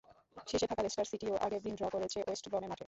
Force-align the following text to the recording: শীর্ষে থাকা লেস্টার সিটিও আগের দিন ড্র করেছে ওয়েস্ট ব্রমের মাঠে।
শীর্ষে 0.47 0.67
থাকা 0.71 0.81
লেস্টার 0.83 1.09
সিটিও 1.11 1.35
আগের 1.45 1.61
দিন 1.65 1.73
ড্র 1.79 1.87
করেছে 1.95 2.17
ওয়েস্ট 2.21 2.45
ব্রমের 2.49 2.69
মাঠে। 2.71 2.79